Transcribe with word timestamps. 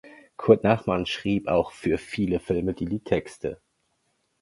Kurt 0.35 0.63
Nachmann 0.63 1.05
schrieb 1.05 1.47
auch 1.47 1.71
für 1.71 1.99
viele 1.99 2.39
Filme 2.39 2.73
die 2.73 2.87
Liedtexte. 2.87 3.61